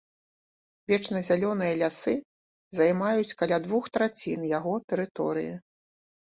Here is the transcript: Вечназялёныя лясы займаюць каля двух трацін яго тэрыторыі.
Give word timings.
Вечназялёныя 0.91 1.73
лясы 1.81 2.13
займаюць 2.79 3.35
каля 3.43 3.57
двух 3.67 3.85
трацін 3.99 4.49
яго 4.57 4.73
тэрыторыі. 4.89 5.53